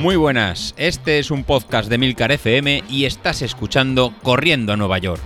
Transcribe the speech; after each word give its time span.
Muy 0.00 0.16
buenas, 0.16 0.74
este 0.78 1.18
es 1.18 1.30
un 1.30 1.44
podcast 1.44 1.90
de 1.90 1.98
Milcar 1.98 2.32
FM 2.32 2.84
y 2.88 3.04
estás 3.04 3.42
escuchando 3.42 4.14
Corriendo 4.22 4.72
a 4.72 4.76
Nueva 4.78 4.96
York. 4.96 5.20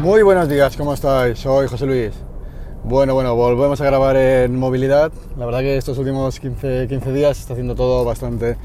Muy 0.00 0.22
buenos 0.24 0.48
días, 0.48 0.76
¿cómo 0.76 0.94
estáis? 0.94 1.38
Soy 1.38 1.68
José 1.68 1.86
Luis. 1.86 2.10
Bueno, 2.82 3.14
bueno, 3.14 3.36
volvemos 3.36 3.80
a 3.80 3.84
grabar 3.84 4.16
en 4.16 4.58
movilidad. 4.58 5.12
La 5.38 5.46
verdad 5.46 5.60
que 5.60 5.76
estos 5.76 5.96
últimos 5.98 6.40
15, 6.40 6.88
15 6.88 7.12
días 7.12 7.38
está 7.38 7.52
haciendo 7.52 7.76
todo 7.76 8.04
bastante, 8.04 8.56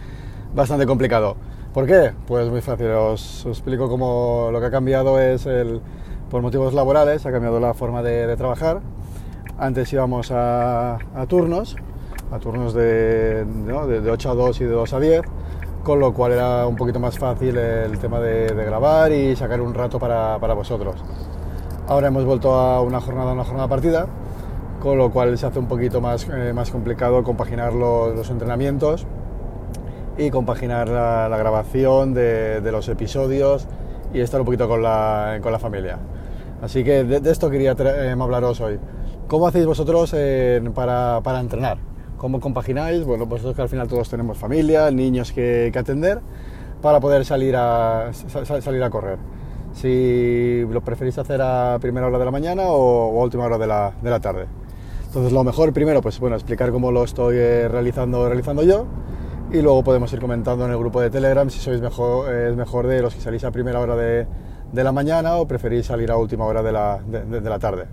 bastante 0.56 0.88
complicado. 0.88 1.38
¿Por 1.76 1.86
qué? 1.86 2.12
Pues 2.26 2.50
muy 2.50 2.62
fácil, 2.62 2.88
os, 2.88 3.46
os 3.46 3.56
explico 3.56 3.88
cómo 3.88 4.50
lo 4.52 4.60
que 4.60 4.66
ha 4.66 4.72
cambiado 4.72 5.22
es 5.22 5.46
el, 5.46 5.80
por 6.30 6.42
motivos 6.42 6.74
laborales, 6.74 7.26
ha 7.26 7.32
cambiado 7.32 7.60
la 7.60 7.74
forma 7.74 8.02
de, 8.04 8.36
trabajar. 8.36 8.82
Antes 9.58 9.92
íbamos 9.94 10.32
a, 10.32 10.98
turnos, 11.28 11.76
a 12.32 12.40
turnos 12.40 12.74
de, 12.74 13.46
de, 13.46 14.12
8 14.12 14.32
a 14.32 14.36
2 14.36 14.62
y 14.62 14.64
de 14.66 14.72
2 14.72 14.94
a 14.94 15.00
10, 15.00 15.22
con 15.84 16.00
lo 16.00 16.14
cual 16.14 16.34
era 16.34 16.68
un 16.68 16.76
poquito 16.76 17.00
más 17.00 17.18
fácil 17.18 17.58
el 17.58 17.98
tema 17.98 18.20
de, 18.20 18.54
grabar 18.54 19.12
y 19.12 19.36
sacar 19.36 19.62
un 19.62 19.74
rato 19.74 20.00
para, 20.00 20.38
vosotros. 20.54 20.96
Ahora 21.88 22.10
hemos 22.10 22.26
vuelto 22.26 22.54
a 22.54 22.82
una 22.82 23.00
jornada, 23.00 23.32
una 23.32 23.46
jornada 23.46 23.70
partida, 23.70 24.08
con 24.82 24.98
lo 24.98 25.10
cual 25.12 25.38
se 25.38 25.46
hace 25.46 25.60
un 25.60 25.68
poquito 25.68 26.02
más, 26.02 26.28
eh, 26.30 26.52
más 26.54 26.72
complicado 26.72 27.24
compaginar 27.24 27.74
los, 27.74 28.30
entrenamientos 28.30 29.08
y 30.18 30.30
compaginar 30.30 30.90
la, 30.90 31.36
grabación 31.38 32.14
de, 32.14 32.62
los 32.70 32.90
episodios 32.90 33.68
y 34.14 34.20
estar 34.20 34.42
un 34.42 34.46
poquito 34.46 34.68
con 34.68 34.84
la, 34.84 35.40
con 35.42 35.52
la 35.54 35.60
familia. 35.60 36.00
Así 36.62 36.84
que 36.84 37.04
de, 37.04 37.32
esto 37.32 37.50
quería 37.50 37.76
eh, 37.80 38.16
hablaros 38.20 38.60
hoy. 38.62 38.80
¿Cómo 39.28 39.48
hacéis 39.48 39.66
vosotros 39.66 40.16
para, 40.74 41.22
para, 41.22 41.40
entrenar? 41.40 41.78
¿Cómo 42.18 42.40
compagináis? 42.40 43.04
Bueno, 43.04 43.26
vosotros 43.26 43.56
que 43.56 43.62
al 43.62 43.70
final 43.70 43.88
todos 43.88 44.10
tenemos 44.10 44.38
familia, 44.38 44.90
niños 44.90 45.32
que, 45.32 45.72
atender, 45.76 46.22
para 46.82 47.00
poder 47.00 47.26
salir 47.26 47.56
a, 47.56 48.12
salir 48.14 48.84
a 48.84 48.90
correr. 48.90 49.20
Si 49.74 50.64
lo 50.72 50.82
preferís 50.82 51.18
hacer 51.18 51.42
a 51.42 51.78
primera 51.80 52.08
hora 52.08 52.18
de 52.18 52.26
la 52.26 52.32
mañana 52.32 52.64
o, 52.68 53.20
a 53.20 53.24
última 53.24 53.44
hora 53.44 53.58
de 53.58 53.68
la, 53.68 53.94
de 54.02 54.10
la, 54.10 54.20
tarde. 54.20 54.46
Entonces 55.06 55.32
lo 55.32 55.44
mejor 55.44 55.74
primero, 55.74 56.02
pues 56.02 56.20
bueno, 56.20 56.36
explicar 56.36 56.72
cómo 56.72 56.92
lo 56.92 57.04
estoy 57.04 57.36
eh, 57.38 57.68
realizando, 57.68 58.28
realizando 58.28 58.64
yo 58.64 58.86
y 59.52 59.62
luego 59.62 59.84
podemos 59.84 60.12
ir 60.12 60.20
comentando 60.20 60.66
en 60.66 60.72
el 60.72 60.78
grupo 60.78 61.00
de 61.00 61.10
Telegram 61.10 61.50
si 61.50 61.60
sois 61.60 61.80
mejor, 61.80 62.34
es 62.34 62.56
mejor 62.56 62.88
de 62.88 63.02
los 63.02 63.14
que 63.14 63.22
salís 63.22 63.44
a 63.44 63.52
primera 63.52 63.80
hora 63.80 63.96
de, 63.96 64.28
de 64.72 64.84
la 64.84 64.92
mañana 64.92 65.38
o 65.38 65.48
preferís 65.48 65.86
salir 65.86 66.12
a 66.12 66.18
última 66.18 66.46
hora 66.46 66.62
de 66.62 66.72
la, 66.72 67.00
de, 67.06 67.42
la, 67.42 67.60
tarde. 67.60 67.86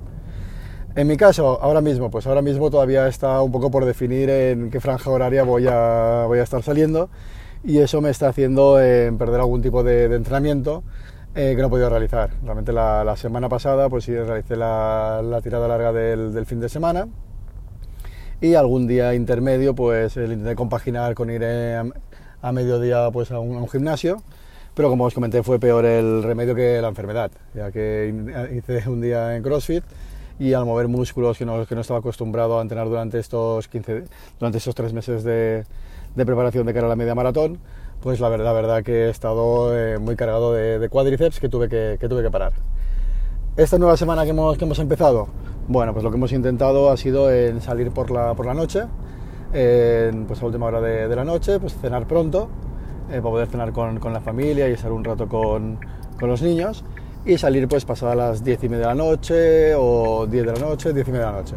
En 0.97 1.07
mi 1.07 1.17
caso, 1.17 1.59
ahora 1.61 1.81
mismo, 1.81 2.11
pues 2.11 2.27
ahora 2.27 2.43
mismo 2.43 2.71
todavía 2.71 3.07
está 3.09 3.41
un 3.41 3.51
poco 3.51 3.71
por 3.71 3.85
definir 3.85 4.31
en 4.31 4.71
qué 4.71 4.81
franja 4.81 5.11
horaria 5.11 5.43
voy 5.43 5.67
a, 5.69 6.25
voy 6.27 6.39
a 6.39 6.43
estar 6.43 6.63
saliendo 6.63 7.11
y 7.65 7.79
eso 7.79 8.01
me 8.01 8.11
está 8.11 8.29
haciendo 8.29 8.81
eh, 8.81 9.13
perder 9.19 9.41
algún 9.41 9.63
tipo 9.63 9.83
de, 9.83 10.05
entrenamiento 10.05 10.85
eh, 11.35 11.55
que 11.57 11.63
no 11.63 11.67
he 11.67 11.71
podido 11.71 11.91
realizar. 11.91 12.31
Realmente 12.43 12.73
la, 12.73 13.15
semana 13.17 13.49
pasada 13.49 13.89
pues 13.89 14.05
sí 14.05 14.15
realicé 14.17 14.57
la, 14.57 15.41
tirada 15.43 15.67
larga 15.67 15.93
del, 15.93 16.47
fin 16.47 16.61
de 16.61 16.69
semana 16.69 17.09
y 18.41 18.55
algún 18.55 18.87
día 18.87 19.15
intermedio 19.15 19.75
pues 19.75 20.17
el 20.17 20.33
intenté 20.33 20.55
compaginar 20.55 21.15
con 21.15 21.31
ir 21.31 21.41
eh, 21.45 21.83
a, 22.43 22.53
mediodía 22.53 23.11
pues 23.11 23.31
a 23.31 23.39
un 23.39 23.67
gimnasio 23.69 24.23
pero 24.75 24.91
como 24.91 25.05
os 25.05 25.15
comenté 25.15 25.43
fue 25.43 25.59
peor 25.59 25.85
el 25.85 26.23
remedio 26.23 26.55
que 26.55 26.81
la 26.81 26.89
enfermedad, 26.89 27.31
ya 27.55 27.71
que 27.71 28.13
hice 28.53 28.89
un 28.89 29.01
día 29.01 29.37
en 29.37 29.43
CrossFit 29.43 29.85
y 30.39 30.53
al 30.53 30.65
mover 30.65 30.89
músculos 30.89 31.39
que 31.39 31.47
no, 31.47 31.65
que 31.65 31.75
no 31.75 31.81
estaba 31.81 32.01
acostumbrado 32.01 32.59
a 32.59 32.63
entrenar 32.63 32.89
durante 32.89 33.21
estos, 33.21 33.69
15, 33.69 34.05
durante 34.41 34.59
estos 34.59 34.75
tres 34.75 34.93
meses 34.93 35.23
de, 35.23 35.65
de, 36.17 36.27
preparación 36.27 36.67
de 36.67 36.75
cara 36.75 36.87
a 36.87 36.89
la 36.89 36.97
media 36.97 37.15
maratón, 37.15 37.59
pues 38.03 38.19
la 38.19 38.29
verdad, 38.29 38.53
verdad 38.53 38.83
que 38.83 39.07
he 39.07 39.11
estado 39.11 39.77
eh, 39.79 39.99
muy 39.99 40.17
cargado 40.17 40.53
de, 40.53 40.81
de, 40.81 40.89
cuádriceps 40.89 41.39
que 41.39 41.49
tuve 41.49 41.69
que, 41.69 41.97
que, 42.01 42.09
tuve 42.09 42.23
que 42.23 42.31
parar. 42.31 42.53
Esta 43.57 43.79
nueva 43.79 43.97
semana 43.97 44.25
que 44.25 44.31
hemos, 44.31 44.59
que 44.59 44.65
hemos 44.65 44.81
empezado, 44.81 45.29
bueno, 45.69 45.93
pues 45.93 46.03
lo 46.03 46.11
que 46.11 46.17
hemos 46.17 46.33
intentado 46.33 46.91
ha 46.91 46.97
sido 46.97 47.31
en 47.33 47.61
salir 47.61 47.93
por 47.93 48.11
la, 48.11 48.35
por 48.35 48.47
la 48.47 48.55
noche, 48.55 48.83
pues 49.53 50.43
a 50.43 50.47
última 50.47 50.67
hora 50.67 50.81
de, 50.81 51.07
de 51.07 51.15
la 51.15 51.25
noche, 51.25 51.61
pues 51.61 51.75
cenar 51.81 52.09
pronto, 52.09 52.49
eh, 53.11 53.21
para 53.21 53.23
poder 53.23 53.49
cenar 53.49 53.73
con, 53.73 53.99
con, 53.99 54.13
la 54.13 54.21
familia 54.21 54.69
y 54.69 54.73
estar 54.73 54.93
un 54.93 55.05
rato 55.05 55.29
con, 55.29 55.79
con, 56.19 56.29
los 56.29 56.43
niños 56.43 56.85
y 57.25 57.39
salir 57.39 57.69
pues 57.69 57.85
pasadas 57.85 58.17
las 58.17 58.45
10 58.45 58.65
y 58.65 58.69
media 58.69 58.89
de 58.89 58.95
la 58.95 58.95
noche 58.95 59.75
o 59.75 60.27
10 60.27 60.47
de 60.47 60.53
la 60.53 60.59
noche, 60.59 60.93
10 60.93 61.09
y 61.09 61.11
media 61.11 61.27
de 61.27 61.33
la 61.33 61.39
noche. 61.39 61.55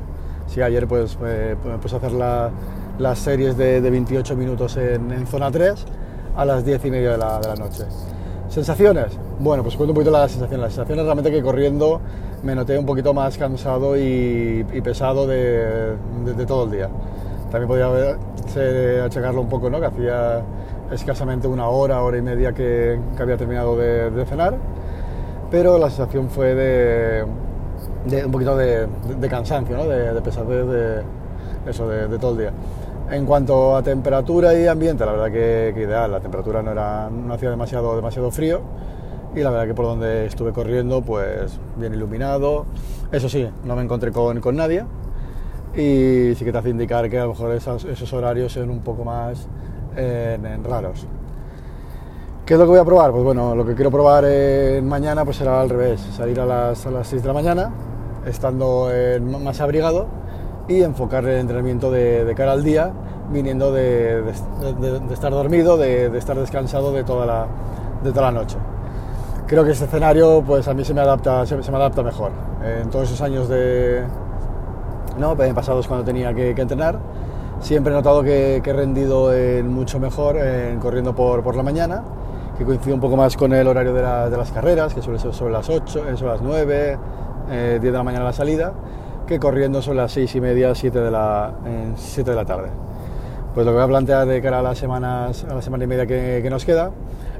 Sí, 0.47 0.62
ayer 0.62 0.88
pues 0.88 1.18
me 1.19 1.56
puse 1.81 1.96
a 1.96 1.97
hacer 1.97 2.13
la, 2.13 2.52
las 3.00 3.19
series 3.19 3.57
de, 3.57 3.81
de, 3.81 3.90
28 3.90 4.36
minutos 4.36 4.78
en, 4.78 5.12
en, 5.12 5.28
zona 5.28 5.52
3 5.52 5.86
a 6.36 6.46
las 6.46 6.66
10 6.66 6.86
y 6.86 6.91
media 6.91 7.12
de 7.12 7.18
la, 7.18 7.40
de 7.40 7.47
la 7.47 7.56
noche. 7.56 7.84
¿Sensaciones? 8.50 9.18
Bueno, 9.40 9.62
pues 9.62 9.75
cuento 9.75 9.91
un 9.91 9.96
poquito 9.96 10.12
las 10.12 10.31
sensaciones. 10.31 10.63
Las 10.63 10.74
sensaciones 10.74 11.03
realmente 11.03 11.31
que 11.31 11.41
corriendo 11.41 12.00
me 12.44 12.56
noté 12.56 12.78
un 12.78 12.86
poquito 12.86 13.13
más 13.13 13.38
cansado 13.38 13.97
y, 13.97 14.66
y 14.72 14.81
pesado 14.81 15.28
de, 15.28 15.96
de, 16.25 16.34
de, 16.34 16.46
todo 16.46 16.63
el 16.63 16.72
día. 16.72 16.90
También 17.52 17.68
podría 17.68 19.06
achacarlo 19.06 19.41
un 19.41 19.50
poco, 19.50 19.69
¿no? 19.69 19.80
Que 19.80 19.86
hacía 19.88 20.44
escasamente 20.92 21.48
una 21.48 21.68
hora, 21.68 22.02
hora 22.02 22.18
y 22.18 22.22
media 22.22 22.53
que, 22.53 23.00
había 23.20 23.38
terminado 23.38 23.75
de, 23.75 24.25
cenar, 24.25 24.58
pero 25.50 25.78
la 25.78 25.90
sensación 25.90 26.30
fue 26.30 26.56
de, 26.56 27.25
un 28.25 28.31
poquito 28.31 28.56
de, 28.56 28.88
cansancio, 29.30 29.78
¿no? 29.78 29.86
de, 29.86 30.22
pesadez 30.22 30.68
de, 30.68 31.02
eso, 31.70 31.88
de, 31.88 32.18
todo 32.20 32.31
el 32.31 32.38
día. 32.38 32.52
En 33.09 33.25
cuanto 33.25 33.75
a 33.75 33.84
temperatura 33.84 34.53
y 34.53 34.68
ambiente, 34.68 35.06
la 35.06 35.14
verdad 35.14 35.31
que, 35.31 35.74
ideal, 35.80 36.12
la 36.12 36.20
temperatura 36.20 36.62
no, 36.62 36.72
era, 36.72 37.09
no 37.09 37.34
hacía 37.34 37.50
demasiado, 37.50 37.96
demasiado 37.96 38.31
frío 38.31 38.62
y 39.36 39.40
la 39.42 39.50
verdad 39.50 39.68
que 39.68 39.74
por 39.74 39.86
donde 39.86 40.25
estuve 40.25 40.52
corriendo, 40.52 41.02
pues 41.02 41.59
bien 41.78 41.94
iluminado. 41.94 42.66
Eso 43.12 43.30
sí, 43.30 43.48
no 43.64 43.75
me 43.75 43.84
encontré 43.84 44.12
con, 44.12 44.42
con 44.42 44.56
nadie 44.56 44.84
y 45.78 46.34
sí 46.36 46.44
que 46.44 46.52
te 46.52 46.58
hace 46.58 46.69
indicar 46.69 47.08
que 47.09 47.19
a 47.19 47.24
lo 47.24 47.30
mejor 47.30 47.52
esos, 47.52 47.86
esos 47.86 48.12
horarios 48.14 48.54
son 48.54 48.69
un 48.72 48.80
poco 48.80 49.04
más 49.04 49.48
en, 49.97 50.63
raros. 50.63 51.06
¿Qué 52.46 52.53
es 52.53 52.59
lo 52.59 52.66
que 52.66 52.72
voy 52.72 52.80
a 52.80 52.85
probar? 52.85 53.12
Pues 53.12 53.24
bueno, 53.24 53.56
lo 53.56 53.66
que 53.66 53.75
quiero 53.75 53.91
probar 53.91 54.24
mañana 54.81 55.25
pues 55.25 55.38
será 55.38 55.59
al 55.59 55.69
revés, 55.69 56.00
salir 56.16 56.40
a 56.40 56.46
las, 56.46 56.85
a 56.85 56.91
las 56.91 57.08
6 57.08 57.22
de 57.22 57.28
la 57.28 57.34
mañana, 57.34 57.72
estando 58.25 58.90
más 59.22 59.59
abrigado 59.59 60.07
y 60.68 60.81
enfocar 60.81 61.25
el 61.25 61.40
entrenamiento 61.40 61.91
de, 61.91 62.34
cara 62.36 62.53
al 62.53 62.63
día, 62.63 62.91
viniendo 63.31 63.72
de, 63.72 64.22
de 64.22 65.13
estar 65.13 65.31
dormido, 65.31 65.78
de, 65.78 66.18
estar 66.18 66.38
descansado 66.38 66.91
de 66.91 67.03
toda, 67.03 67.25
la, 67.25 67.47
de 68.03 68.12
toda 68.12 68.31
la 68.31 68.31
noche. 68.31 68.57
Creo 69.47 69.63
que 69.63 69.72
este 69.72 69.86
escenario 69.86 70.44
pues 70.46 70.68
a 70.68 70.74
mí 70.74 70.84
se 70.84 70.94
me 70.94 71.02
adapta, 71.02 71.46
se, 71.46 71.56
me 71.56 71.78
adapta 71.78 72.03
mejor. 72.03 72.31
En 72.81 72.90
todos 72.90 73.06
esos 73.06 73.22
años 73.22 73.47
de, 73.47 74.03
¿no? 75.18 75.36
pasados 75.56 75.88
cuando 75.88 76.06
tenía 76.06 76.34
que, 76.34 76.53
que 76.53 76.62
entrenar, 76.62 77.00
Siempre 77.59 77.91
he 77.91 77.95
notado 77.95 78.22
que, 78.23 78.57
he 78.57 78.73
rendido 78.73 79.31
mucho 79.63 80.00
mejor 80.00 80.38
en 80.38 80.79
corriendo 80.79 81.16
por, 81.16 81.56
la 81.56 81.63
mañana, 81.63 82.03
que 82.57 82.63
coincide 82.63 82.94
un 82.94 83.00
poco 83.00 83.18
más 83.18 83.35
con 83.35 83.51
el 83.51 83.68
horario 83.68 83.94
de, 83.94 84.38
las 84.38 84.51
carreras, 84.51 84.94
que 84.94 85.01
suele 85.01 85.19
ser 85.19 85.34
sobre 85.34 85.53
las 85.53 85.68
8, 85.68 86.06
eh, 86.07 86.18
sobre 86.18 86.34
las 86.34 86.41
9, 86.41 87.00
10 87.50 87.81
de 87.81 87.91
la 87.91 88.03
mañana 88.03 88.25
la 88.25 88.34
salida, 88.34 88.73
que 89.25 89.40
corriendo 89.40 89.81
sobre 89.81 89.97
las 89.97 90.12
6 90.12 90.35
y 90.35 90.41
media, 90.41 90.75
7 90.75 91.00
de 91.00 91.12
la, 91.12 91.51
7 91.95 92.29
de 92.29 92.35
la 92.35 92.45
tarde. 92.45 92.69
Pues 93.53 93.66
lo 93.66 93.72
que 93.72 93.78
voy 93.78 93.85
a 93.85 93.88
plantear 93.88 94.28
de 94.28 94.39
cara 94.39 94.59
a 94.59 94.62
las 94.62 94.78
semanas, 94.78 95.44
a 95.50 95.56
la 95.56 95.62
semana 95.62 95.84
y 95.84 95.88
media 95.88 96.06
que, 96.06 96.47
nos 96.50 96.63
queda, 96.63 96.91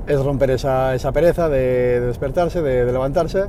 es 0.07 0.23
romper 0.23 0.49
esa, 0.49 0.97
pereza 1.13 1.47
de, 1.47 2.01
despertarse, 2.01 2.63
de, 2.63 2.91
levantarse, 2.91 3.45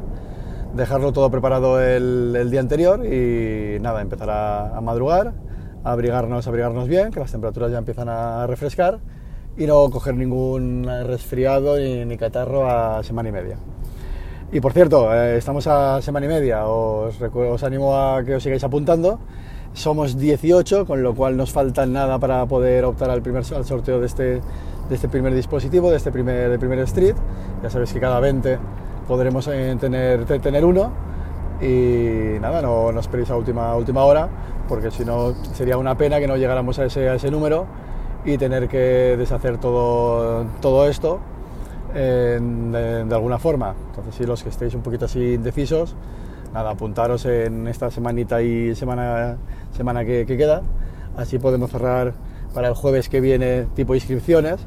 dejarlo 0.74 1.12
todo 1.12 1.30
preparado 1.30 1.80
el, 1.80 2.50
día 2.50 2.60
anterior 2.60 3.06
y 3.06 3.78
nada, 3.80 4.02
empezar 4.02 4.28
a 4.30 4.80
madrugar 4.82 5.47
abrigarnos, 5.92 6.46
abrigarnos 6.46 6.88
bien, 6.88 7.10
que 7.10 7.20
las 7.20 7.32
temperaturas 7.32 7.72
ya 7.72 7.78
empiezan 7.78 8.08
a 8.08 8.46
refrescar 8.46 9.00
y 9.56 9.66
no 9.66 9.90
coger 9.90 10.14
ningún 10.14 10.88
resfriado 11.04 11.76
ni, 11.78 12.16
catarro 12.16 12.70
a 12.70 13.02
semana 13.02 13.28
y 13.28 13.32
media. 13.32 13.56
Y 14.52 14.60
por 14.60 14.72
cierto, 14.72 15.12
eh, 15.14 15.36
estamos 15.36 15.66
a 15.66 16.00
semana 16.00 16.26
y 16.26 16.28
media, 16.28 16.66
os, 16.66 17.20
os, 17.20 17.62
animo 17.64 17.96
a 17.96 18.22
que 18.24 18.36
os 18.36 18.42
sigáis 18.42 18.64
apuntando. 18.64 19.18
Somos 19.74 20.16
18, 20.16 20.86
con 20.86 21.02
lo 21.02 21.14
cual 21.14 21.36
nos 21.36 21.52
falta 21.52 21.84
nada 21.86 22.18
para 22.18 22.46
poder 22.46 22.84
optar 22.84 23.10
al, 23.10 23.20
primer, 23.20 23.44
al 23.54 23.64
sorteo 23.64 24.00
de 24.00 24.06
este, 24.06 24.24
de 24.24 24.94
este 24.94 25.08
primer 25.08 25.34
dispositivo, 25.34 25.90
de 25.90 25.98
este 25.98 26.10
primer, 26.10 26.50
de 26.50 26.58
primer 26.58 26.78
Street. 26.80 27.14
Ya 27.62 27.68
sabéis 27.68 27.92
que 27.92 28.00
cada 28.00 28.20
20 28.20 28.58
podremos 29.06 29.46
eh, 29.48 29.76
tener, 29.78 30.24
tener 30.24 30.64
uno. 30.64 30.92
Y 31.60 32.38
nada, 32.40 32.62
no, 32.62 32.92
no 32.92 33.00
esperéis 33.00 33.30
a 33.30 33.36
última, 33.36 33.74
última 33.74 34.04
hora, 34.04 34.28
porque 34.68 34.90
si 34.90 35.04
no 35.04 35.34
sería 35.54 35.76
una 35.76 35.96
pena 35.96 36.20
que 36.20 36.26
no 36.26 36.36
llegáramos 36.36 36.78
a 36.78 36.84
ese, 36.84 37.12
ese 37.14 37.30
número 37.30 37.66
y 38.24 38.38
tener 38.38 38.68
que 38.68 39.16
deshacer 39.16 39.58
todo, 39.58 40.44
todo 40.60 40.88
esto 40.88 41.20
de, 41.94 43.14
alguna 43.14 43.38
forma. 43.38 43.74
Entonces, 43.88 44.14
si 44.14 44.24
los 44.24 44.42
que 44.42 44.48
estéis 44.50 44.74
un 44.74 44.82
poquito 44.82 45.06
así 45.06 45.34
indecisos, 45.34 45.94
nada, 46.52 46.70
apuntaros 46.70 47.24
en 47.26 47.66
esta 47.68 47.90
semanita 47.90 48.42
y 48.42 48.74
semana, 48.74 49.36
semana 49.76 50.04
que, 50.04 50.26
queda, 50.26 50.62
así 51.16 51.38
podemos 51.38 51.70
cerrar 51.70 52.14
para 52.54 52.68
el 52.68 52.74
jueves 52.74 53.08
que 53.08 53.20
viene 53.20 53.66
tipo 53.74 53.94
inscripciones, 53.94 54.60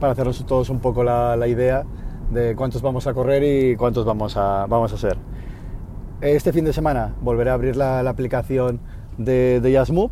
para 0.00 0.12
hacernos 0.12 0.44
todos 0.46 0.70
un 0.70 0.80
poco 0.80 1.02
la, 1.02 1.46
idea 1.46 1.84
de 2.30 2.54
cuántos 2.54 2.82
vamos 2.82 3.06
a 3.06 3.14
correr 3.14 3.42
y 3.42 3.76
cuántos 3.76 4.04
vamos 4.04 4.36
a, 4.36 4.66
vamos 4.66 4.92
a 4.92 4.96
hacer. 4.96 5.16
Este 6.20 6.52
fin 6.52 6.64
de 6.64 6.72
semana 6.72 7.14
volveré 7.20 7.50
a 7.50 7.54
abrir 7.54 7.76
la, 7.76 8.00
aplicación 8.00 8.80
de, 9.18 9.60
de 9.60 10.10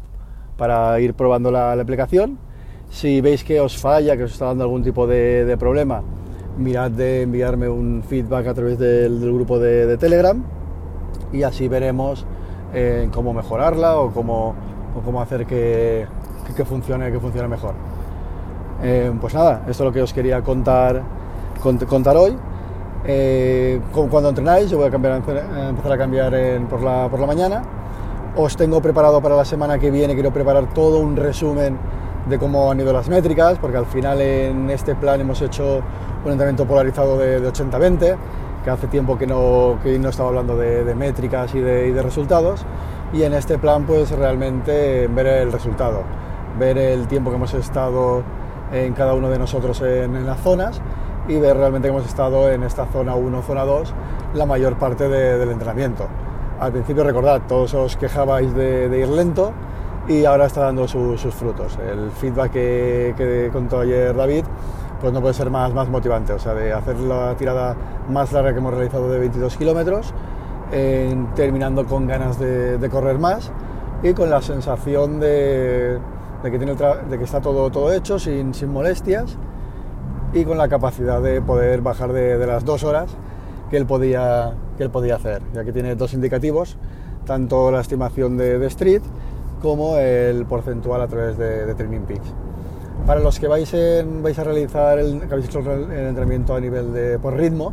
para 0.56 1.00
ir 1.00 1.14
probando 1.14 1.50
la, 1.50 1.72
aplicación. 1.72 2.38
Si 2.90 3.20
veis 3.20 3.42
que 3.42 3.60
os 3.60 3.76
falla, 3.76 4.16
que 4.16 4.22
os 4.22 4.32
está 4.32 4.46
dando 4.46 4.62
algún 4.62 4.84
tipo 4.84 5.08
de, 5.08 5.56
problema, 5.58 6.04
mirad 6.58 6.92
de 6.92 7.22
enviarme 7.22 7.68
un 7.68 8.04
feedback 8.08 8.46
a 8.46 8.54
través 8.54 8.78
del, 8.78 9.18
grupo 9.18 9.58
de, 9.58 9.96
Telegram 9.96 10.40
y 11.32 11.42
así 11.42 11.66
veremos 11.66 12.24
eh, 12.72 13.08
cómo 13.12 13.34
mejorarla 13.34 13.98
o 13.98 14.12
cómo, 14.12 14.54
hacer 15.20 15.44
que, 15.44 16.06
que, 16.56 16.64
funcione, 16.64 17.10
que 17.10 17.18
funcione 17.18 17.48
mejor. 17.48 17.74
Eh, 18.80 19.12
pues 19.20 19.34
nada, 19.34 19.64
esto 19.68 19.82
es 19.82 19.86
lo 19.88 19.92
que 19.92 20.02
os 20.02 20.12
quería 20.12 20.40
contar, 20.42 21.02
contar 21.88 22.16
hoy. 22.16 22.36
Eh, 23.08 23.80
cuando 24.10 24.30
entrenáis, 24.30 24.68
yo 24.68 24.78
voy 24.78 24.88
a 24.88 24.90
cambiar, 24.90 25.14
empezar 25.16 25.92
a 25.92 25.98
cambiar 25.98 26.32
por, 26.68 26.82
la, 26.82 27.08
por 27.08 27.20
la 27.20 27.26
mañana. 27.26 27.62
Os 28.36 28.56
tengo 28.56 28.82
preparado 28.82 29.20
para 29.22 29.36
la 29.36 29.44
semana 29.44 29.78
que 29.78 29.90
viene, 29.90 30.14
quiero 30.14 30.32
preparar 30.32 30.74
todo 30.74 30.98
un 30.98 31.16
resumen 31.16 31.78
de 32.28 32.38
cómo 32.38 32.70
han 32.70 32.80
ido 32.80 32.92
las 32.92 33.08
métricas, 33.08 33.58
porque 33.58 33.76
al 33.76 33.86
final 33.86 34.20
en 34.20 34.68
este 34.70 34.96
plan 34.96 35.20
hemos 35.20 35.40
hecho 35.40 35.80
un 36.24 36.32
entrenamiento 36.32 36.66
polarizado 36.66 37.16
de, 37.16 37.40
80-20, 37.40 38.16
que 38.64 38.70
hace 38.70 38.88
tiempo 38.88 39.16
que 39.16 39.26
no, 39.26 39.78
que 39.82 39.96
no 39.98 40.08
estaba 40.08 40.30
hablando 40.30 40.56
de, 40.56 40.94
métricas 40.96 41.54
y 41.54 41.60
de, 41.60 41.88
y 41.88 41.92
de, 41.92 42.02
resultados, 42.02 42.66
y 43.12 43.22
en 43.22 43.32
este 43.34 43.56
plan 43.58 43.86
pues 43.86 44.10
realmente 44.10 45.06
ver 45.06 45.26
el 45.28 45.52
resultado, 45.52 46.02
ver 46.58 46.76
el 46.76 47.06
tiempo 47.06 47.30
que 47.30 47.36
hemos 47.36 47.54
estado 47.54 48.24
en 48.72 48.92
cada 48.94 49.14
uno 49.14 49.30
de 49.30 49.38
nosotros 49.38 49.80
en, 49.82 50.16
en 50.16 50.26
las 50.26 50.40
zonas 50.40 50.82
y 51.28 51.38
ver 51.38 51.56
realmente 51.56 51.88
que 51.88 51.94
hemos 51.94 52.06
estado 52.06 52.50
en 52.50 52.62
esta 52.62 52.86
zona 52.86 53.14
1, 53.14 53.42
zona 53.42 53.64
2 53.64 53.94
la 54.34 54.46
mayor 54.46 54.76
parte 54.76 55.08
del 55.08 55.50
entrenamiento. 55.50 56.06
Al 56.60 56.72
principio 56.72 57.04
recordad, 57.04 57.42
todos 57.46 57.74
os 57.74 57.96
quejabais 57.96 58.54
de, 58.54 58.98
ir 58.98 59.08
lento 59.08 59.52
y 60.08 60.24
ahora 60.24 60.46
está 60.46 60.62
dando 60.62 60.86
sus 60.86 61.20
frutos. 61.34 61.78
El 61.78 62.10
feedback 62.10 62.52
que, 62.52 63.14
que, 63.16 63.50
contó 63.52 63.80
ayer 63.80 64.14
David 64.14 64.44
pues 65.00 65.12
no 65.12 65.20
puede 65.20 65.34
ser 65.34 65.50
más, 65.50 65.72
motivante, 65.88 66.32
o 66.32 66.38
sea, 66.38 66.54
de 66.54 66.72
hacer 66.72 66.98
la 67.00 67.34
tirada 67.36 67.76
más 68.08 68.32
larga 68.32 68.52
que 68.52 68.58
hemos 68.58 68.72
realizado 68.72 69.10
de 69.10 69.18
22 69.18 69.56
kilómetros, 69.56 70.14
terminando 71.34 71.84
con 71.84 72.06
ganas 72.06 72.38
de, 72.38 72.88
correr 72.90 73.18
más 73.18 73.52
y 74.02 74.14
con 74.14 74.30
la 74.30 74.40
sensación 74.40 75.20
de, 75.20 75.98
que, 76.42 76.58
tiene 76.58 76.74
de 76.74 77.18
que 77.18 77.24
está 77.24 77.40
todo, 77.40 77.70
todo 77.70 77.92
hecho, 77.92 78.18
sin, 78.18 78.54
sin 78.54 78.72
molestias 78.72 79.36
y 80.32 80.44
con 80.44 80.58
la 80.58 80.68
capacidad 80.68 81.22
de 81.22 81.40
poder 81.40 81.80
bajar 81.80 82.12
de, 82.12 82.44
las 82.46 82.64
dos 82.64 82.84
horas 82.84 83.10
que 83.70 83.76
él, 83.76 83.86
podía, 83.86 84.54
que 84.76 84.84
él 84.84 84.90
podía 84.90 85.16
hacer, 85.16 85.42
ya 85.54 85.64
que 85.64 85.72
tiene 85.72 85.94
dos 85.94 86.14
indicativos, 86.14 86.76
tanto 87.24 87.70
la 87.70 87.80
estimación 87.80 88.36
de, 88.36 88.64
Street 88.66 89.02
como 89.60 89.96
el 89.96 90.44
porcentual 90.46 91.00
a 91.00 91.08
través 91.08 91.38
de, 91.38 91.74
Training 91.74 92.00
Peaks. 92.00 92.32
Para 93.06 93.20
los 93.20 93.38
que 93.38 93.46
vais, 93.46 93.72
vais 94.22 94.38
a 94.38 94.44
realizar 94.44 94.98
el, 94.98 95.22
habéis 95.30 95.46
hecho 95.46 95.60
el 95.60 95.90
entrenamiento 95.92 96.54
a 96.54 96.60
nivel 96.60 96.92
de 96.92 97.18
por 97.18 97.36
ritmo, 97.36 97.72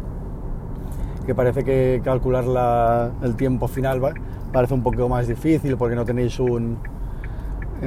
que 1.26 1.34
parece 1.34 1.64
que 1.64 2.02
calcular 2.04 3.12
el 3.22 3.36
tiempo 3.36 3.68
final 3.68 4.02
parece 4.52 4.74
un 4.74 4.84
poco 4.84 5.10
más 5.10 5.28
difícil 5.28 5.78
porque 5.78 5.96
no 5.96 6.06
tenéis 6.06 6.40
un, 6.40 6.78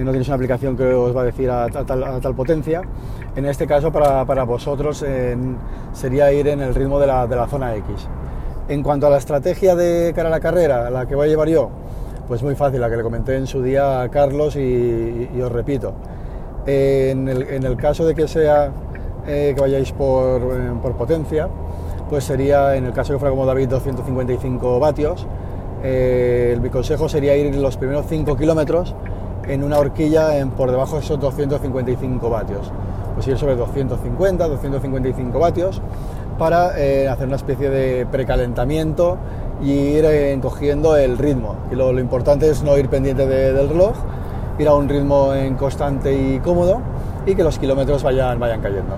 no 0.04 0.10
tenéis 0.10 0.28
una 0.28 0.36
aplicación 0.36 0.76
que 0.76 0.84
os 0.84 1.16
va 1.16 1.22
a 1.22 1.24
decir 1.24 1.50
a, 1.50 1.68
tal, 1.68 2.34
potencia. 2.34 2.82
En 3.34 3.46
este 3.46 3.66
caso, 3.66 3.90
para, 3.92 4.44
vosotros 4.44 5.04
sería 5.92 6.32
ir 6.32 6.48
en 6.48 6.60
el 6.60 6.74
ritmo 6.74 6.98
de 6.98 7.06
la, 7.06 7.46
zona 7.48 7.74
X. 7.76 8.08
En 8.68 8.82
cuanto 8.82 9.06
a 9.06 9.10
la 9.10 9.18
estrategia 9.18 9.74
de 9.74 10.12
cara 10.14 10.28
a 10.28 10.30
la 10.30 10.40
carrera, 10.40 10.90
la 10.90 11.06
que 11.06 11.14
voy 11.14 11.26
a 11.26 11.28
llevar 11.28 11.48
yo, 11.48 11.70
pues 12.28 12.42
muy 12.42 12.54
fácil, 12.56 12.80
la 12.80 12.90
que 12.90 12.96
le 12.96 13.02
comenté 13.02 13.36
en 13.36 13.46
su 13.46 13.62
día 13.62 14.02
a 14.02 14.08
Carlos 14.08 14.56
y, 14.56 15.28
os 15.42 15.52
repito. 15.52 15.94
En 16.66 17.28
el, 17.28 17.76
caso 17.76 18.04
de 18.04 18.14
que 18.14 18.26
sea 18.26 18.72
eh, 19.26 19.52
que 19.54 19.60
vayáis 19.60 19.92
por, 19.92 20.42
eh, 20.42 20.72
por, 20.82 20.96
potencia, 20.96 21.48
pues 22.10 22.24
sería, 22.24 22.74
en 22.74 22.86
el 22.86 22.92
caso 22.92 23.12
que 23.12 23.18
fuera 23.20 23.30
como 23.30 23.46
David, 23.46 23.68
255 23.68 24.80
vatios. 24.80 25.26
mi 25.82 26.68
consejo 26.70 27.08
sería 27.08 27.36
ir 27.36 27.54
los 27.54 27.76
primeros 27.76 28.06
5 28.08 28.36
kilómetros 28.36 28.94
en 29.48 29.64
una 29.64 29.78
horquilla 29.78 30.38
en, 30.38 30.50
por 30.50 30.70
debajo 30.70 30.96
de 30.96 31.02
esos 31.02 31.18
255 31.20 32.30
vatios. 32.30 32.72
Pues 33.14 33.26
ir 33.28 33.38
sobre 33.38 33.56
250, 33.56 34.48
255 34.48 35.38
vatios 35.38 35.80
para 36.38 36.78
eh, 36.78 37.08
hacer 37.08 37.26
una 37.26 37.36
especie 37.36 37.70
de 37.70 38.06
precalentamiento 38.06 39.16
y 39.62 39.70
ir 39.70 40.04
encogiendo 40.04 40.96
el 40.96 41.16
ritmo. 41.18 41.56
Y 41.70 41.74
lo, 41.74 41.98
importante 41.98 42.50
es 42.50 42.62
no 42.62 42.76
ir 42.76 42.88
pendiente 42.88 43.26
del 43.26 43.68
reloj, 43.68 43.94
ir 44.58 44.68
a 44.68 44.74
un 44.74 44.88
ritmo 44.88 45.32
en 45.34 45.54
constante 45.56 46.12
y 46.12 46.38
cómodo 46.40 46.80
y 47.24 47.34
que 47.34 47.42
los 47.42 47.58
kilómetros 47.58 48.02
vayan, 48.02 48.38
vayan 48.38 48.60
cayendo. 48.60 48.96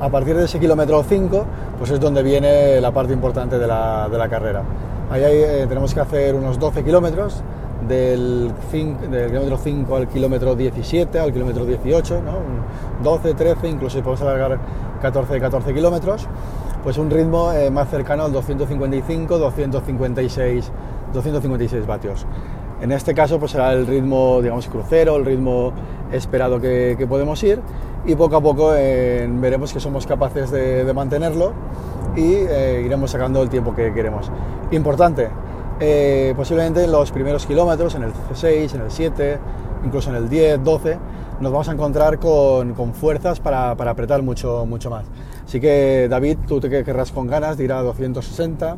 A 0.00 0.08
partir 0.08 0.36
de 0.36 0.44
ese 0.44 0.58
kilómetro 0.58 1.02
5, 1.02 1.44
pues 1.78 1.90
es 1.90 2.00
donde 2.00 2.22
viene 2.22 2.80
la 2.80 2.90
parte 2.90 3.12
importante 3.12 3.58
de 3.58 3.66
la, 3.66 4.08
de 4.10 4.18
la 4.18 4.28
carrera. 4.28 4.62
Ahí 5.10 5.22
eh, 5.24 5.66
tenemos 5.68 5.92
que 5.92 6.00
hacer 6.00 6.34
unos 6.34 6.58
12 6.58 6.82
kilómetros 6.84 7.42
del, 7.88 8.52
kilómetro 8.70 9.58
5 9.58 9.96
al 9.96 10.08
kilómetro 10.08 10.54
17, 10.54 11.18
al 11.18 11.32
kilómetro 11.32 11.64
18, 11.64 12.22
12, 13.02 13.34
13, 13.34 13.68
incluso 13.68 13.98
podemos 14.00 14.22
alargar 14.22 14.58
14, 15.00 15.40
14 15.40 15.74
kilómetros, 15.74 16.28
pues 16.82 16.98
un 16.98 17.10
ritmo 17.10 17.52
eh, 17.52 17.70
más 17.70 17.88
cercano 17.88 18.24
al 18.24 18.32
255, 18.32 19.38
256, 19.38 20.72
256 21.12 21.86
vatios. 21.86 22.26
En 22.80 22.90
este 22.90 23.14
caso 23.14 23.38
pues 23.38 23.52
será 23.52 23.72
el 23.72 23.86
ritmo, 23.86 24.40
digamos, 24.42 24.66
crucero, 24.68 25.16
el 25.16 25.24
ritmo 25.24 25.72
esperado 26.10 26.60
que, 26.60 27.06
podemos 27.08 27.42
ir 27.44 27.60
y 28.04 28.16
poco 28.16 28.36
a 28.36 28.40
poco 28.40 28.74
eh, 28.74 29.28
veremos 29.30 29.72
que 29.72 29.78
somos 29.78 30.06
capaces 30.06 30.50
de, 30.50 30.92
mantenerlo 30.92 31.52
y 32.16 32.34
eh, 32.34 32.82
iremos 32.84 33.12
sacando 33.12 33.40
el 33.42 33.48
tiempo 33.48 33.74
que 33.74 33.92
queremos. 33.92 34.30
Importante, 34.72 35.28
eh, 35.84 36.32
posiblemente 36.36 36.84
en 36.84 36.92
los 36.92 37.10
primeros 37.10 37.44
kilómetros, 37.44 37.96
en 37.96 38.04
el 38.04 38.12
C6, 38.12 38.76
en 38.76 38.82
el 38.82 38.90
7, 38.92 39.38
incluso 39.84 40.10
en 40.10 40.16
el 40.16 40.28
10, 40.28 40.62
12, 40.62 40.98
nos 41.40 41.50
vamos 41.50 41.68
a 41.68 41.72
encontrar 41.72 42.20
con, 42.20 42.94
fuerzas 42.94 43.40
para, 43.40 43.72
apretar 43.72 44.22
mucho, 44.22 44.64
mucho 44.64 44.90
más. 44.90 45.06
Así 45.44 45.58
que 45.60 46.06
David, 46.08 46.38
tú 46.46 46.60
te 46.60 46.70
querrás 46.84 47.10
con 47.10 47.26
ganas 47.26 47.56
de 47.56 47.64
ir 47.64 47.72
a 47.72 47.82
260, 47.82 48.76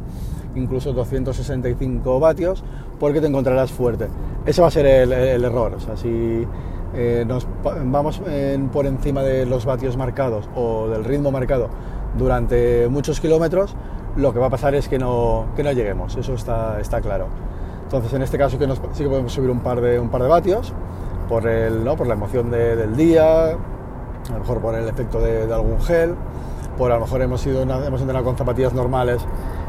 incluso 0.54 0.94
265 0.94 2.20
vatios, 2.20 2.64
porque 2.99 3.20
te 3.20 3.26
encontrarás 3.26 3.70
fuerte. 3.70 4.08
Ese 4.46 4.62
va 4.62 4.68
a 4.68 4.70
ser 4.70 4.87
el, 4.87 5.12
error. 5.44 5.76
Si 5.96 6.46
eh, 6.94 7.25
nos 7.28 7.46
vamos 7.62 8.23
por 8.73 8.87
encima 8.87 9.23
de 9.23 9.44
los 9.44 9.66
vatios 9.66 9.99
marcados 9.99 10.49
o 10.56 10.88
del 10.88 11.04
ritmo 11.04 11.30
marcado 11.30 11.68
durante 12.16 12.88
muchos 12.88 13.20
kilómetros, 13.20 13.76
lo 14.16 14.33
que 14.33 14.38
va 14.38 14.47
a 14.47 14.50
pasar 14.50 14.75
es 14.75 14.88
que 14.88 14.99
no, 14.99 15.47
que 15.56 15.62
no 15.62 15.73
lleguemos, 15.73 16.16
eso 16.16 16.35
está, 16.35 16.80
está 16.80 17.00
claro. 17.00 17.26
Entonces, 17.85 18.12
en 18.12 18.23
este 18.23 18.38
caso 18.38 18.59
que 18.59 18.66
sí 18.92 19.04
que 19.04 19.09
podemos 19.09 19.33
subir 19.33 19.50
un 19.50 19.61
par 19.61 19.80
de, 19.80 19.99
un 19.99 20.09
par 20.09 20.23
de 20.23 20.28
vatios 20.28 20.73
por, 21.28 21.47
el, 21.47 21.85
¿no? 21.85 21.97
por 21.97 22.06
la 22.06 22.14
emoción 22.14 22.50
del 22.50 22.97
día, 22.97 23.50
a 24.28 24.33
lo 24.33 24.38
mejor 24.38 24.61
por 24.61 24.75
el 24.75 24.88
efecto 24.88 25.21
de, 25.21 25.52
algún 25.52 25.80
gel, 25.80 26.14
por 26.78 26.90
a 26.90 26.97
lo 26.97 27.02
mejor 27.02 27.23
hemos, 27.23 27.44
ido 27.47 27.62
hemos 27.62 28.00
entrenado 28.00 28.25
con 28.25 28.37
zapatillas 28.37 28.73
normales 28.73 29.25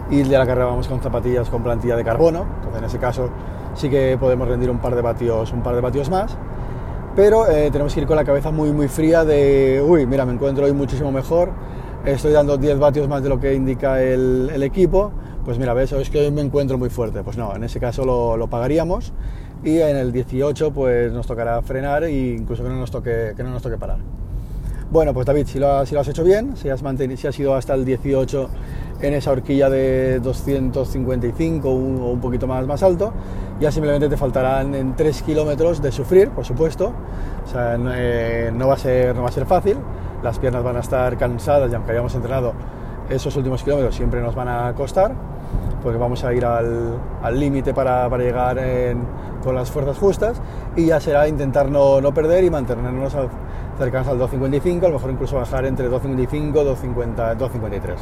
y 0.10 0.24
de 0.24 0.38
la 0.38 0.46
carrera 0.46 0.68
vamos 0.68 0.88
con 0.88 1.02
zapatillas 1.02 1.50
con 1.50 1.64
plantilla 1.64 1.96
de 1.96 2.04
carbono, 2.04 2.46
entonces 2.58 2.80
en 2.80 2.86
ese 2.86 3.00
caso 3.00 3.30
sí 3.75 3.90
que 3.90 4.18
podemos 4.20 4.48
rendir 4.48 4.70
un 4.70 4.80
par 4.80 4.96
de 4.96 5.02
vatios, 5.02 5.52
un 5.52 5.62
par 5.62 5.75
de 5.75 5.82
vatios 5.82 6.10
más, 6.10 6.36
pero 7.16 7.48
eh, 7.48 7.70
tenemos 7.72 7.94
que 7.94 8.02
ir 8.02 8.08
con 8.08 8.16
la 8.16 8.24
cabeza 8.24 8.52
muy 8.52 8.72
muy 8.72 8.88
fría 8.88 9.24
de, 9.24 9.84
uy, 9.86 10.06
mira, 10.06 10.25
me 10.25 10.34
encuentro 10.34 10.66
hoy 10.66 10.74
muchísimo 10.74 11.12
mejor, 11.12 11.50
estoy 12.06 12.32
dando 12.32 12.58
10 12.58 12.78
vatios 12.78 13.08
más 13.08 13.24
de 13.24 13.30
lo 13.30 13.40
que 13.40 13.54
indica 13.54 14.02
el, 14.02 14.62
equipo, 14.62 15.12
pues 15.44 15.58
mira, 15.58 15.74
ves, 15.74 15.92
es 15.92 16.10
que 16.10 16.20
hoy 16.20 16.32
me 16.32 16.42
encuentro 16.42 16.78
muy 16.78 16.90
fuerte. 16.90 17.24
Pues 17.24 17.38
no, 17.38 17.56
en 17.56 17.64
ese 17.64 17.80
caso 17.80 18.06
lo, 18.06 18.48
pagaríamos 18.48 19.14
y 19.64 19.80
en 19.80 19.98
el 19.98 20.12
18 20.12 20.72
pues 20.72 21.12
nos 21.12 21.26
tocará 21.26 21.62
frenar 21.62 22.04
e 22.04 22.36
incluso 22.36 22.64
que 22.64 22.70
no 22.70 22.76
nos 22.76 22.92
toque, 22.92 23.34
que 23.36 23.44
no 23.44 23.50
nos 23.50 23.62
toque 23.62 23.78
parar. 23.78 24.00
Bueno, 24.92 25.14
pues 25.14 25.26
David, 25.26 25.48
si 25.48 25.58
lo, 25.60 25.72
has, 25.72 25.90
si 25.90 25.96
lo 25.96 26.02
has 26.02 26.08
hecho 26.08 26.24
bien, 26.24 26.56
si 26.56 26.70
has, 26.70 26.82
si 27.18 27.28
has 27.28 27.40
ido 27.40 27.56
hasta 27.56 27.74
el 27.74 27.84
18 27.86 28.50
en 29.02 29.14
esa 29.14 29.32
horquilla 29.32 29.70
de 29.70 30.20
255 30.20 31.68
o 31.68 31.74
un 31.74 32.22
poquito 32.22 32.46
más, 32.46 32.66
más 32.68 32.84
alto, 32.84 33.12
ya 33.60 33.72
simplemente 33.72 34.08
te 34.08 34.16
faltarán 34.16 34.76
en 34.76 34.96
3 34.96 35.24
kilómetros 35.24 35.82
de 35.82 35.92
sufrir, 35.92 36.30
por 36.30 36.46
supuesto. 36.46 36.94
O 37.46 37.50
sea, 37.50 37.78
eh, 37.96 38.52
no, 38.54 38.68
va 38.68 38.76
a 38.76 38.78
ser, 38.78 39.16
no 39.16 39.24
va 39.24 39.30
a 39.30 39.32
ser 39.32 39.46
fácil, 39.46 39.78
las 40.25 40.39
piernas 40.39 40.63
van 40.63 40.75
a 40.75 40.79
estar 40.79 41.15
cansadas 41.17 41.72
y 41.72 41.75
aunque 41.75 41.91
hayamos 41.91 42.13
entrenado 42.15 42.53
esos 43.10 43.36
últimos 43.38 43.63
kilómetros 43.63 43.96
siempre 43.96 44.20
nos 44.22 44.36
van 44.36 44.48
a 44.50 44.74
costar, 44.74 45.13
porque 45.84 45.98
vamos 45.98 46.24
a 46.24 46.34
ir 46.34 46.44
al 46.44 47.39
límite 47.39 47.74
para, 47.74 48.10
para, 48.10 48.24
llegar 48.24 48.60
con 49.44 49.55
las 49.55 49.70
fuerzas 49.70 49.98
justas 49.98 50.41
y 50.75 50.88
ya 50.88 51.00
será 51.00 51.27
intentar 51.27 51.70
no, 51.70 52.01
no 52.01 52.13
perder 52.13 52.44
y 52.44 52.50
mantenernos 52.50 53.15
cercanos 53.77 54.08
al 54.08 54.20
2.55, 54.20 54.86
a 54.86 54.88
lo 54.88 54.94
mejor 54.94 55.12
incluso 55.12 55.36
bajar 55.36 55.65
entre 55.65 55.89
2.55 55.89 56.53
2.50, 56.53 57.38
2.53, 57.38 57.96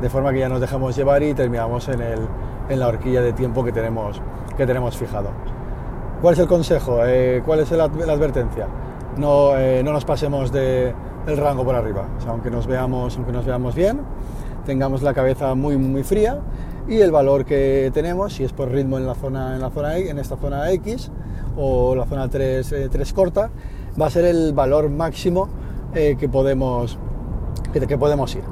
de 0.00 0.10
forma 0.10 0.32
que 0.32 0.40
ya 0.40 0.48
nos 0.48 0.60
dejamos 0.60 0.96
llevar 0.96 1.22
y 1.22 1.34
terminamos 1.34 1.88
en, 1.88 2.00
el, 2.00 2.20
en 2.68 2.80
la 2.80 2.88
horquilla 2.88 3.22
de 3.22 3.32
tiempo 3.32 3.62
que 3.62 3.72
tenemos, 3.72 4.20
que 4.56 4.66
tenemos 4.66 4.96
fijado. 4.96 5.30
¿Cuál 6.20 6.34
es 6.34 6.40
el 6.40 6.46
consejo? 6.46 7.00
Eh, 7.04 7.42
¿Cuál 7.44 7.60
es 7.60 7.70
la, 7.72 7.84
advertencia? 7.84 8.66
No, 9.16 9.56
eh, 9.56 9.82
no 9.84 9.92
nos 9.92 10.04
pasemos 10.04 10.50
de, 10.50 10.94
del 11.26 11.36
rango 11.36 11.64
por 11.64 11.74
arriba, 11.74 12.06
aunque, 12.26 12.50
nos 12.50 12.66
veamos, 12.66 13.16
aunque 13.16 13.32
nos 13.32 13.46
veamos 13.46 13.74
bien, 13.74 14.00
tengamos 14.66 15.02
la 15.02 15.14
cabeza 15.14 15.54
muy, 15.54 15.76
muy 15.76 16.02
fría 16.02 16.40
y 16.88 17.00
el 17.00 17.12
valor 17.12 17.44
que 17.44 17.90
tenemos, 17.94 18.34
si 18.34 18.44
es 18.44 18.52
por 18.52 18.70
ritmo 18.70 18.98
en 18.98 19.06
la 19.06 19.14
zona, 19.14 19.54
en 19.54 19.60
la 19.60 19.70
zona 19.70 19.96
en 19.96 20.18
esta 20.18 20.36
zona 20.36 20.70
X 20.72 21.10
o 21.56 21.94
la 21.94 22.06
zona 22.06 22.28
3, 22.28 22.72
eh, 22.72 22.90
corta, 23.14 23.50
va 24.00 24.06
a 24.06 24.10
ser 24.10 24.24
el 24.24 24.52
valor 24.52 24.88
máximo 24.90 25.48
eh, 25.94 26.16
que, 26.18 26.28
podemos, 26.28 26.98
que, 27.72 27.98
podemos 27.98 28.34
ir. 28.34 28.42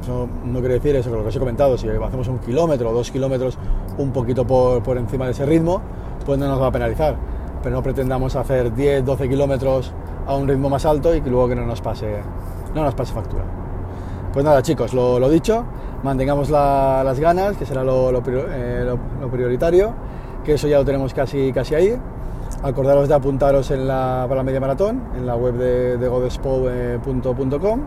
Eso 0.00 0.28
no 0.44 0.60
quiere 0.60 0.74
decir 0.74 0.96
eso, 0.96 1.10
lo 1.10 1.22
que 1.22 1.28
os 1.28 1.36
he 1.36 1.38
comentado, 1.38 1.76
si 1.76 1.88
hacemos 1.88 2.28
un 2.28 2.38
kilómetro 2.38 2.90
o 2.90 2.92
dos 2.92 3.10
kilómetros 3.10 3.58
un 3.98 4.12
poquito 4.12 4.46
por, 4.46 4.82
por 4.82 4.96
encima 4.96 5.26
de 5.26 5.32
ese 5.32 5.44
ritmo, 5.44 5.82
pues 6.24 6.38
no 6.38 6.46
nos 6.46 6.60
va 6.60 6.68
a 6.68 6.72
penalizar. 6.72 7.16
Pero 7.62 7.74
no 7.74 7.82
pretendamos 7.82 8.36
hacer 8.36 8.72
10, 8.72 9.04
12 9.04 9.28
kilómetros 9.28 9.92
a 10.28 10.36
un 10.36 10.46
ritmo 10.46 10.68
más 10.68 10.84
alto 10.84 11.14
y 11.14 11.20
que 11.20 11.30
luego 11.30 11.48
que 11.48 11.56
no 11.56 11.66
nos 11.66 11.80
pase, 11.80 12.20
no 12.74 12.84
nos 12.84 12.94
pase 12.94 13.12
factura. 13.12 13.44
Pues 14.32 14.44
nada 14.44 14.62
chicos, 14.62 14.92
lo, 14.92 15.18
lo 15.18 15.28
dicho, 15.30 15.64
mantengamos 16.02 16.50
las 16.50 17.18
ganas, 17.18 17.56
que 17.56 17.64
será 17.64 17.82
lo, 17.82 18.10
eh, 18.10 18.84
lo, 19.20 19.30
prioritario, 19.30 19.94
que 20.44 20.54
eso 20.54 20.68
ya 20.68 20.78
lo 20.78 20.84
tenemos 20.84 21.14
casi, 21.14 21.52
casi 21.52 21.74
ahí. 21.74 21.98
Acordaros 22.62 23.08
de 23.08 23.14
apuntaros 23.14 23.70
en 23.70 23.88
la, 23.88 24.26
para 24.28 24.36
la 24.36 24.42
media 24.42 24.60
maratón 24.60 25.02
en 25.16 25.26
la 25.26 25.36
web 25.36 25.54
de, 25.54 25.96
de 25.96 26.08
godespo.com 26.08 27.80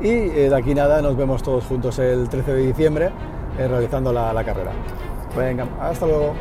y 0.00 0.08
eh, 0.08 0.48
de 0.50 0.54
aquí 0.56 0.74
nada 0.74 1.00
nos 1.00 1.16
vemos 1.16 1.42
todos 1.42 1.64
juntos 1.64 1.98
el 1.98 2.28
13 2.28 2.52
de 2.52 2.66
diciembre 2.66 3.10
eh, 3.58 3.68
realizando 3.68 4.12
la, 4.12 4.32
la 4.32 4.44
carrera. 4.44 4.72
Venga, 5.36 5.66
hasta 5.80 6.06
luego. 6.06 6.34